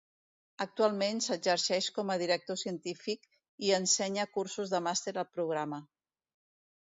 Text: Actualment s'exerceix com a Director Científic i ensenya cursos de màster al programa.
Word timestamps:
Actualment 0.63 1.19
s'exerceix 1.25 1.89
com 1.97 2.11
a 2.13 2.15
Director 2.21 2.57
Científic 2.61 3.29
i 3.67 3.71
ensenya 3.79 4.27
cursos 4.39 4.73
de 4.77 4.83
màster 4.87 5.13
al 5.25 5.29
programa. 5.37 5.83